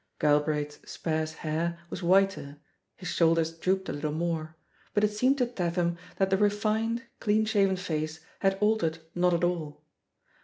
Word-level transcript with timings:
*' 0.13 0.17
Galbraith's 0.19 0.79
sparse 0.91 1.33
hair 1.45 1.77
was 1.91 2.01
whiter, 2.01 2.57
his 2.95 3.07
shoulders 3.07 3.51
drooped 3.55 3.87
a 3.87 3.93
little 3.93 4.11
more, 4.11 4.55
but 4.95 5.03
it 5.03 5.09
seemed 5.11 5.37
to 5.37 5.45
Tatham 5.45 5.95
that 6.17 6.31
the 6.31 6.37
refined, 6.37 7.03
clean 7.19 7.45
shaven 7.45 7.77
face 7.77 8.19
had 8.39 8.57
altered 8.61 8.97
not 9.13 9.35
at 9.35 9.43
all. 9.43 9.83